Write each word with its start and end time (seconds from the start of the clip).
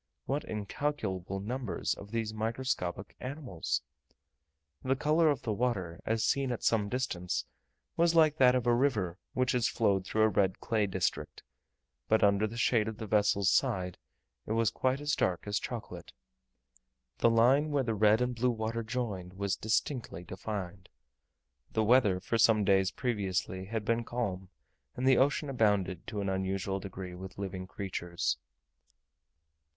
What 0.25 0.43
incalculable 0.45 1.39
numbers 1.39 1.93
of 1.93 2.09
these 2.09 2.33
microscopical 2.33 3.13
animals! 3.19 3.83
The 4.83 4.95
colour 4.95 5.29
of 5.29 5.43
the 5.43 5.53
water, 5.53 6.01
as 6.07 6.23
seen 6.23 6.51
at 6.51 6.63
some 6.63 6.89
distance, 6.89 7.45
was 7.97 8.15
like 8.15 8.37
that 8.37 8.55
of 8.55 8.65
a 8.65 8.73
river 8.73 9.19
which 9.33 9.51
has 9.51 9.67
flowed 9.67 10.03
through 10.03 10.23
a 10.23 10.27
red 10.29 10.59
clay 10.59 10.87
district, 10.87 11.43
but 12.07 12.23
under 12.23 12.47
the 12.47 12.57
shade 12.57 12.87
of 12.87 12.97
the 12.97 13.05
vessel's 13.05 13.51
side 13.51 13.99
it 14.47 14.53
was 14.53 14.71
quite 14.71 15.01
as 15.01 15.15
dark 15.15 15.45
as 15.45 15.59
chocolate. 15.59 16.13
The 17.19 17.29
line 17.29 17.69
where 17.69 17.83
the 17.83 17.93
red 17.93 18.21
and 18.21 18.33
blue 18.33 18.49
water 18.49 18.81
joined 18.81 19.33
was 19.33 19.55
distinctly 19.55 20.23
defined. 20.23 20.89
The 21.73 21.83
weather 21.83 22.19
for 22.19 22.39
some 22.39 22.63
days 22.63 22.89
previously 22.89 23.65
had 23.65 23.85
been 23.85 24.03
calm, 24.03 24.49
and 24.95 25.07
the 25.07 25.17
ocean 25.19 25.47
abounded, 25.47 26.07
to 26.07 26.21
an 26.21 26.27
unusual 26.29 26.79
degree, 26.79 27.13
with 27.13 27.37
living 27.37 27.67
creatures. 27.67 28.39